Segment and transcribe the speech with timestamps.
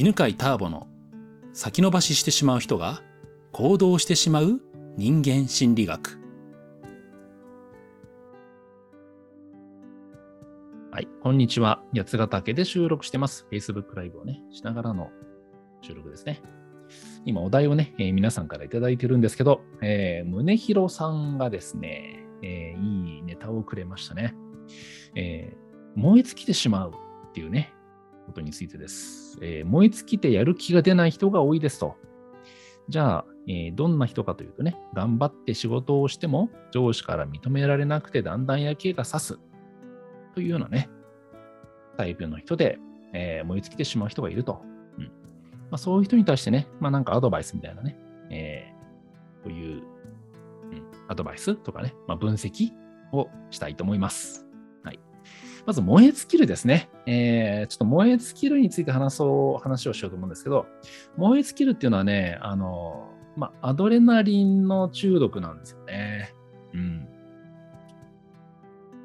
[0.00, 0.86] 犬飼ターボの
[1.52, 3.02] 先延ばししてしまう人が
[3.50, 4.60] 行動してしまう
[4.96, 6.20] 人間心理学。
[10.92, 11.82] はい、こんにちは。
[11.92, 13.48] 八ヶ岳で収録してます。
[13.50, 15.10] Facebook ライブをね、しながらの
[15.82, 16.42] 収録ですね。
[17.24, 24.36] 今、お題をね、えー皆さんからいいてるんですけど、えー、宗弘さんがですね、えーいいネタをくれましたね。
[25.16, 26.92] えー燃え尽きてしまう
[27.30, 27.72] っていうね、
[28.28, 29.38] ことについてです。
[29.42, 31.96] えー燃え尽きてやる気が出ない人が多いですと。
[32.88, 39.38] じゃあ、えーどんな人かというとね、頑張って仕事をしても上司から認められなくてだんだん焼けがさす
[40.34, 40.88] というようなね、
[41.96, 42.78] タイプの人で、
[43.12, 44.62] えー燃え尽きてしまう人がいると。
[44.98, 45.10] うんま
[45.72, 47.98] あ、そういう人に対してね、まあなんかアドバイスみたいなね、
[48.30, 48.78] えー
[49.44, 49.82] こういう、
[50.72, 52.70] うん、アドバイスとかね、まあ、分析
[53.12, 54.47] をしたいと思います。
[55.68, 56.88] まず、燃え尽きるですね。
[57.04, 60.64] えーちょっと燃え尽きるについて話そう、話をしようと思うんですけど、
[61.18, 66.34] 燃え尽きるっていうのはね、あの、まあ、アドレナリンの中毒なんですよね。
[66.72, 67.08] うん。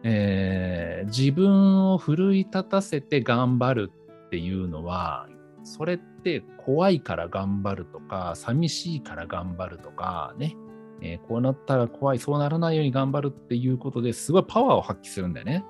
[0.03, 3.91] えー自分を奮い立たせて頑張る
[4.27, 5.27] っていうのは、
[5.65, 10.55] それって怖いから頑張るとか、寂しいから頑張るとかね、
[11.01, 15.65] えーこうなったら怖い、そうならないように頑張るっていうことですごいパワーを発揮するんだよね。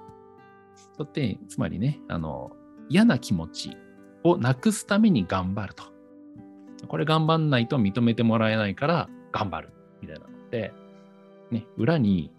[0.98, 2.52] そって、つまりね、あの、
[2.90, 3.78] 嫌な気持ち
[4.24, 5.84] をなくすために頑張ると。
[6.88, 10.74] これ頑張んないと認めてもらえないから頑張るみたいなので、
[11.52, 12.32] ね、裏に、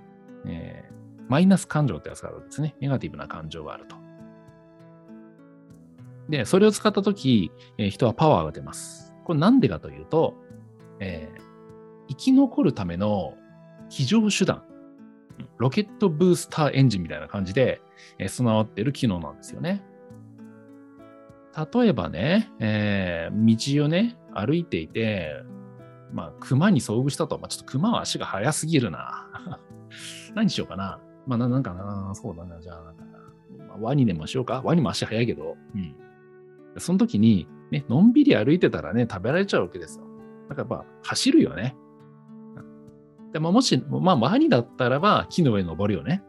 [0.46, 0.94] えー
[1.26, 2.76] マイナス感情ってやつがあるんですね。
[2.80, 3.96] ネガティブな感情があると。
[6.28, 9.14] で、それを使ったとき、えー人はパワーが出ます。
[9.24, 10.34] これなんでかというと、
[11.00, 11.44] えー
[12.08, 13.34] 生き残るための
[13.88, 14.64] 非常手段、
[15.58, 17.80] ロケットブースターエンジンみたいな感じで、
[18.18, 19.84] え備わってる機能なんですよね。
[21.72, 25.44] 例えばね、えー道をね、歩いていて、
[26.12, 27.38] まあ、熊に遭遇したと。
[27.38, 29.60] まあ、ちょっと熊は足が速すぎるな。
[30.34, 31.00] 何しようかな。
[31.26, 32.94] まあ、なんかな、そうだな、じゃあ、
[33.68, 34.62] まあ、ワニでもしようか。
[34.64, 35.94] ワニも足速いけど、うん。
[36.76, 40.04] その時に、ね、のんびり歩いてたらね、食べられちゃうわけですよ。
[40.48, 41.76] だからやっぱ、走るよね。
[43.34, 46.22] でも、もし、まあ、ワニだったらば、木の上に登るよね。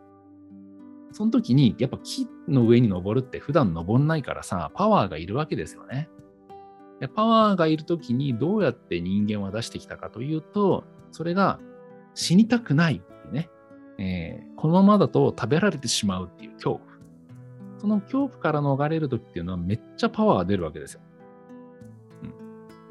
[1.11, 6.09] その時に、やっぱ木の上に登るって普段登んないからさ、パワーがいるわけですよね。
[6.99, 11.59] でパワーがいる時にどうやって人間は出してきたかというと、それが
[12.15, 13.49] 死にたくないってね、
[13.99, 16.81] えーこのままだと食べられてしまうっていう恐怖。
[17.77, 21.01] その恐怖から逃れる時っていうのはめっちゃパワーが出るわけですよ。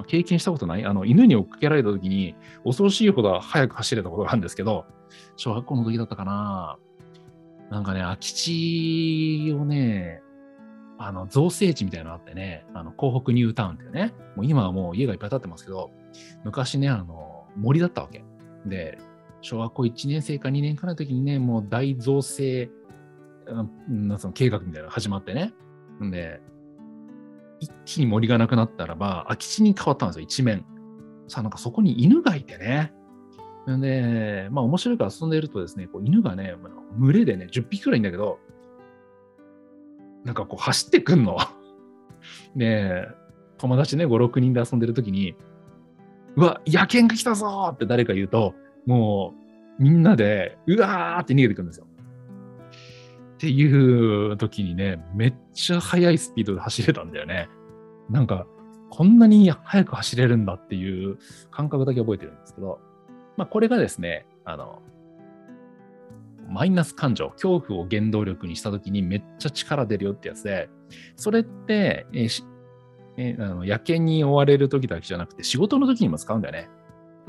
[0.04, 2.34] 経験したことないあの犬に追っかけられた時に
[2.64, 4.86] 恐ろしいほど速く走れたことがあるんですけど、
[5.36, 6.78] 小学校の時だったかな。
[7.70, 10.22] なんかね、空き地をね、
[10.98, 15.90] あの造成地みたいなのあってね、あの港北ニュータウンっていうね、もう今はもう家がいっぱい建ってますけど、
[16.44, 18.24] 昔ね、あの森だったわけ。
[18.66, 18.98] で、
[19.40, 22.70] 小学校1年生か2年かの時にね、もう大造成、
[23.46, 25.52] うんなんその計画みたいなのが始まってね。
[26.02, 26.40] んで、
[27.64, 30.64] 一気に森がなくなったらば、空き地に変わったんですよ、一面。
[31.28, 32.92] さあ、なんかそこに犬がいてね。
[33.66, 36.54] で、まあ面白いから遊んでいるとですね、こう犬がね、
[36.98, 38.38] 群れでね、10匹くらいいんだけど、
[40.24, 41.38] なんかこう走ってくんの。
[42.56, 43.06] で、
[43.58, 45.34] 友達ね、5、6人で遊んでる時に、
[46.36, 48.54] うわ、野犬が来たぞーって誰か言うと、
[48.86, 49.34] も
[49.78, 51.86] うみんなで、うわーって逃げてくるんですよ。
[53.44, 57.50] っていう時にね、めっちゃ速いスピードで走れたんだよね。
[58.08, 58.46] なんか、
[58.88, 61.18] こんなに速く走れるんだっていう
[61.50, 62.80] 感覚だけ覚えてるんですけど、
[63.36, 64.80] まあこれがですね、あの、
[66.48, 70.70] マイナス感情、恐怖を原動力にした時にめっちゃ力出るよってやつで、
[71.14, 72.44] それって、えー
[73.16, 76.68] えあの野犬に追われる時だけじゃなくて仕事の時にも使うんだよね。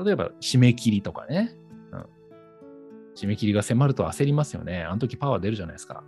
[0.04, 1.54] 例えば締め切りとかね。
[3.16, 4.82] 締め切りが迫ると焦りますよね。
[4.84, 6.04] あの時パワー出るじゃないですか。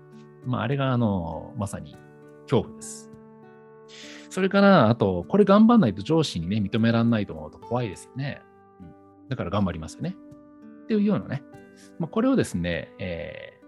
[0.46, 1.96] まあ、あれがあの、まさに
[2.42, 3.10] 恐怖です。
[4.30, 8.42] それから、あと、これ頑張んないと上司にね、認められないと思うと怖いですよね。
[9.28, 10.14] だから頑張りますよね。
[10.84, 11.42] っていうようなね。
[11.98, 13.58] まあ、これをですね、えー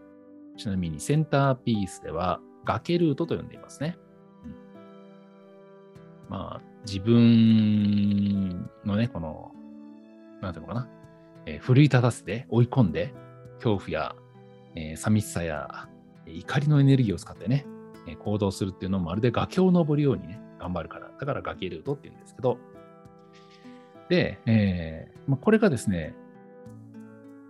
[0.56, 3.96] ちなみにセンターピースでは崖ルートと呼んでいますね。
[4.44, 4.54] うん
[6.28, 9.52] まあ、自分のね、この、
[10.42, 10.88] なんていうのかな、
[11.46, 13.14] えー奮い立たせて追い込んで、
[13.62, 14.14] 恐怖や、
[14.74, 15.88] えー寂しさや、
[16.26, 17.66] 怒りのエネルギーを使ってね、
[18.06, 21.10] え行動するっていうのもまるで崖を登るようにね、頑張るから。
[21.18, 22.58] だから崖ルートっていうんですけど、
[24.08, 26.14] で、えーまあ、これがですね、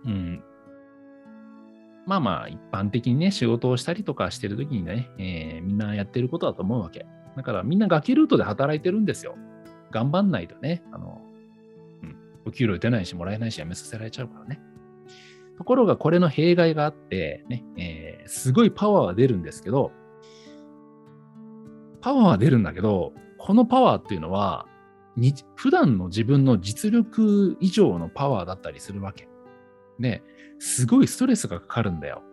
[0.05, 0.43] うん、
[2.05, 7.05] まあまあ、一般的にね、仕事をしたりとかしてるときにね、えーみんなやってることだと思うわけ。
[7.35, 9.35] だからみんな崖ルートで働いてるんですよ。
[9.91, 11.21] 頑張んないとね、あの、
[12.03, 12.15] うん、
[12.45, 14.61] お給料出ないし、もらえないし、辞めさせられちゃうからね。
[15.57, 19.91] ところがこれの弊害があって、ね、えー、すごいパワーは出るんですけど、
[22.01, 24.65] パワーは出るんだけど、このパワーっていうのは、
[25.17, 29.27] に普段の自分の実力以上のパワーだったりするわけ。
[29.99, 30.23] で、
[30.59, 32.23] すごいストレスがかかるんだよ。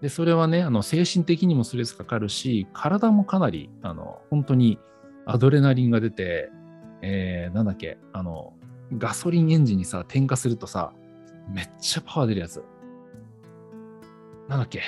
[0.00, 4.78] で、それはね、あの精神的にもストレスかかるし、体もかなり、あの、本当に
[5.26, 6.50] アドレナリンが出て、
[7.02, 8.52] えー、なんだっけ、あの、
[8.96, 10.92] ガソリンエンジンにさ、点火するとさ、
[11.48, 12.62] めっちゃパワー出るやつ。
[14.48, 14.82] なんだっけ、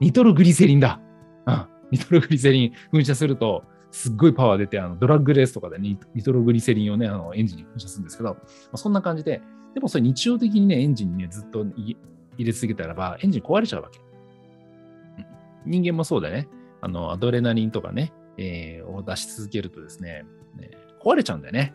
[0.00, 1.00] ニトログリセリンだ。
[1.46, 8.40] うん、ニトログリセリン噴射すると、すっごいパワー出て、あのドラッグレースとかでニトログリセリンをね、あのエンジンに噴射するんですけど、ま
[8.72, 9.40] あ、そんな感じで、
[9.74, 11.96] でもそれ日常的にね、エンジンにね、ずっと入
[12.38, 14.00] れ続けたらば、エンジン壊れちゃうわけ。
[15.64, 16.48] 人間もそうだね。
[16.80, 20.24] あの、アドレナリンとかね、えー、を出し続けるとですね、
[20.58, 20.70] ね
[21.02, 21.74] 壊れちゃうんだよね。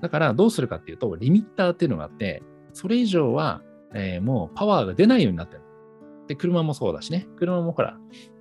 [0.00, 2.42] だからどうするかっていうと、リミッターっていうのがあって、
[2.76, 3.62] それ以上は、
[3.94, 5.62] えー、もうパワーが出ないようになってる。
[6.28, 7.26] で、車もそうだしね。
[7.38, 7.96] 車もほら、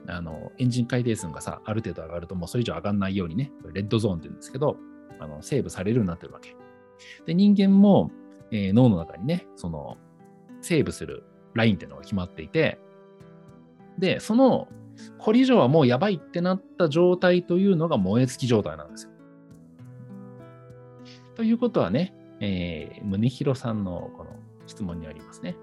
[0.07, 4.75] あの、エンジン回転数がさ、ある程度上がるともうそれ以上上がらないようにね、レッドゾーンって言うんですけど、
[5.21, 6.53] あの、セーブされるようになってるわけ。
[7.25, 8.11] で、人間も、
[8.51, 9.95] えー、脳の中にね、その、
[10.59, 11.23] セーブする
[11.53, 12.77] ラインっていうのが決まっていて、
[13.97, 14.67] で、その、
[15.17, 19.11] これ以上はもうやばいってなった状態というのが燃え尽き状態なんですよ。
[21.35, 24.31] ということはね、えー、宗弘さんのこの
[24.67, 25.55] 質問にありますね。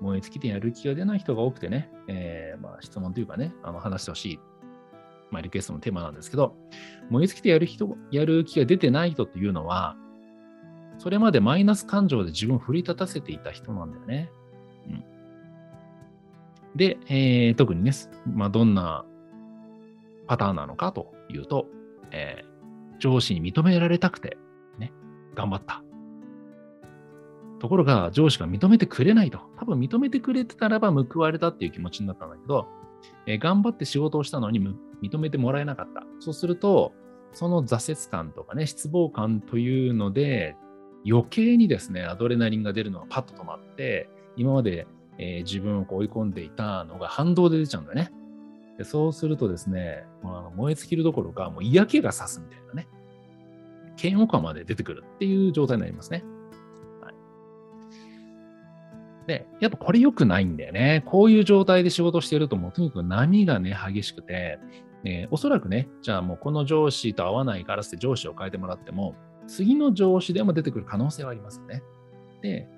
[0.00, 4.40] 燃え尽きてやる気が出ない人が多くてね、えー、まあ、質問というかね、あの話してほしい、
[5.30, 6.54] まあ、リクエストのテーマなんですけど、
[7.10, 9.96] 燃え尽きてやる人やる気が出てない人っていうのは、
[10.98, 14.30] それまでマイナス感情で自分を奮い立たせていた人なんだよね。
[14.86, 15.04] うん、
[16.76, 17.92] で、えー、特にね、
[18.26, 19.04] まあ、どんな
[20.26, 21.66] パターンなのかというと、
[22.10, 24.36] えー、上司に認められたくて、
[24.78, 24.92] ね、
[25.34, 25.82] 頑張った。
[27.58, 29.40] ところが上司が認めてくれないと。
[29.58, 32.66] 多分認めてくれてたらば報われたっていう気持ちになったんだけど、
[33.26, 34.60] えー、頑張って仕事をしたのに
[35.02, 36.04] 認めてもらえなかった。
[36.20, 36.92] そうすると、
[37.32, 40.56] その挫折感とかね、失望感というので、
[41.06, 44.86] 余計にですね、アドレナリンが出るのがパッと止まって、今まで、
[45.18, 48.12] えー、自分をこう追い込んでいたのが反動で出ちゃうんだよね。
[48.78, 52.88] でそうするとですね、まあ、燃え尽きるどころか、もう嫌気がさすみたいなね、
[54.00, 56.24] 嫌悪感まで出てくるっていう状態になりますね。
[59.28, 61.02] で、やっぱこれ良くないんだよね。
[61.04, 64.58] こういう状態で仕事してると、もうとにかく波がね、激しくて、
[65.04, 69.14] えー、おそらくね、じゃあもうこの上司と合わないからって上司を変えてもらっても、
[69.46, 71.82] 次の上司でも出てくる可能性はありますよね。
[72.40, 72.68] で、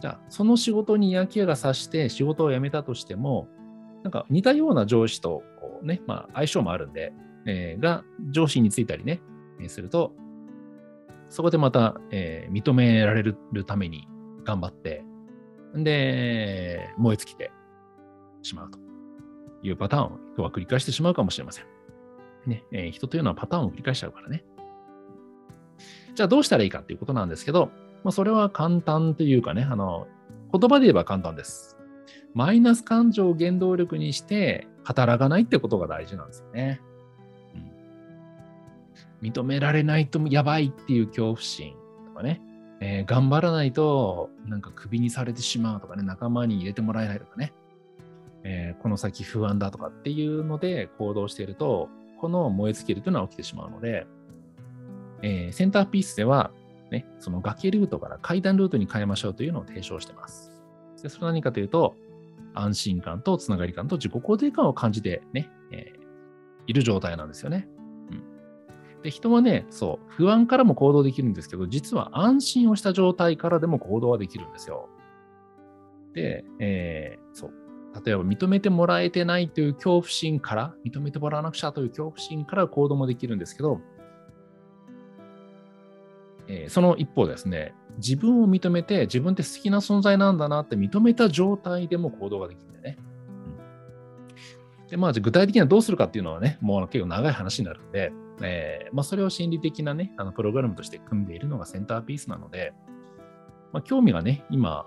[0.00, 3.46] じゃあその仕事に嫌気がさして仕事を辞めたとしても、
[4.02, 7.12] なんか似たような上司とこうね、まあ相性もあるんで、
[7.46, 8.02] えー、が
[8.32, 9.22] 上司についたりね、
[9.60, 10.12] えー、すると、
[11.28, 14.08] そこでまた、えー、認められるために
[14.44, 15.04] 頑張って、
[15.82, 17.50] で、燃え尽きて
[18.42, 18.78] しまうと
[19.62, 21.64] いうパターンを人は繰り返してしまうかもしれません。
[22.46, 24.44] ねえー、人というのはパターンを繰り返しちゃうからね。
[26.14, 27.70] じゃあどうしたらいいかっていうことなんですけど、
[28.04, 30.06] まあ、それは簡単というかね、あの、
[30.52, 31.76] 言葉で言えば簡単です。
[32.34, 36.80] マイナス感情を原動力にして働かないってことが大事なんですよね。
[39.22, 41.74] うん、認められないとやばいっていう恐怖心
[42.06, 42.40] とかね、
[42.80, 47.52] えー、頑張らないと、なんかクビにされてしまうとかね、仲間に入れてもらえないとかね、
[48.42, 51.88] えー、この先不安だとかっていうので行動していると、
[52.20, 54.06] この燃え尽きるというのは起きてしまうので、
[55.22, 56.50] えー、センターピースでは、
[56.90, 60.52] ね、その崖ルートから階段ルートに変えましょうというのを提唱しています。
[61.02, 61.94] でそれは何かというと、
[62.54, 66.00] 安心感とつながり感と自己肯定感を感じてね、えー、
[66.66, 67.68] いる状態なんですよね。
[69.04, 74.88] で、人はね、そう、不安からも行動できるんですけど、実は安心をした状態からでも行動はできるんですよ。
[76.14, 77.52] で、えー、そう。
[78.04, 83.82] 例えば認めてもらえてないという恐怖心から、認めてもらわなくちゃという恐怖心から行動もできるんですけど、
[86.48, 92.98] えー、その一方ですね、自分を認めて自分って好きな存在なんだなって認めた状態でも行動ができるんだよね。
[94.82, 98.12] うん、で、まあ、具体的にはどうするかっていうのはね、もう結構長い話になるんで、
[98.42, 102.72] えーまあ、それを心理的なね、あのプログラムとして組んでいるのがセンターピースなので、
[103.72, 104.86] まあ、興味がね、今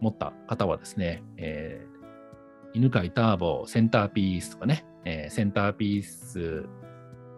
[0.00, 6.66] 持った方はですね、えー、犬飼ターボセンターピースとかね、えー、センターピース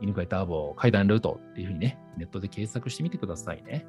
[0.01, 3.87] 犬飼ターボ階段ルートっていうふうにね、ネットで検索してみてくださいね。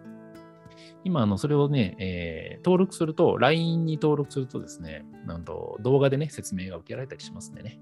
[1.04, 7.80] 今、あの、それをね、えー、登録すると、LINE に登録するとですね、なんと動画でね、説明が受けられたりしますんでね、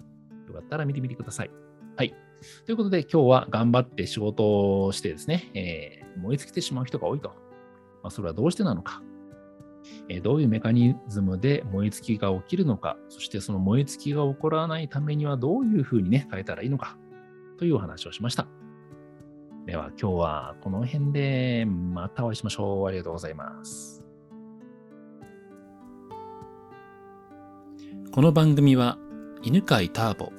[0.47, 1.51] よかったら見てみてください。
[1.99, 2.15] はい。
[2.65, 7.29] ということで、今日は頑張って仕事をしてですね、えー燃え尽きてしまう人が多いと。
[8.01, 9.01] まあ、それはどうしてなのか。
[10.07, 16.97] えーどういうメカニズムで燃え尽きが起きるのか、そしてその燃え尽きが起こらないためにはどういうふうにね、変えたらいいのか、
[17.57, 18.47] というお話をしました。
[19.65, 22.87] では今日はこの辺でまたお会いしましょう。
[22.87, 24.05] ありがとうございます。
[28.13, 28.97] この番組は
[29.41, 30.38] 犬飼ターボ、